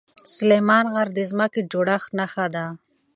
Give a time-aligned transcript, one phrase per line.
[0.33, 2.65] سلیمان غر د ځمکې د جوړښت نښه ده.